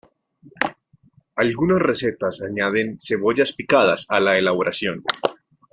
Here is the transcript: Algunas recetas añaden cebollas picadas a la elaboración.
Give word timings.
Algunas 1.35 1.77
recetas 1.77 2.41
añaden 2.41 2.97
cebollas 2.99 3.51
picadas 3.53 4.07
a 4.09 4.19
la 4.19 4.35
elaboración. 4.39 5.03